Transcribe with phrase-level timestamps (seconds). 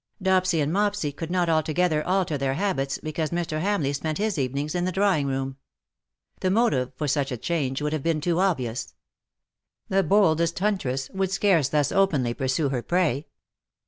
[0.19, 3.61] Dopsy and Mopsy could not altogether alter their habits because Mr.
[3.61, 5.57] Hamleigh spent his evenings in the drawing room:
[6.39, 8.19] the THAT THE DAY WILL END." 235 motive for such a change would have been
[8.21, 8.95] too obvious.
[9.89, 13.27] The boldest huntress would scarce thus openly pursue her prey.